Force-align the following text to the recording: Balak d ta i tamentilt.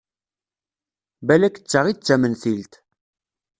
Balak 1.27 1.55
d 1.59 1.65
ta 1.69 1.79
i 1.91 1.93
tamentilt. 1.95 2.73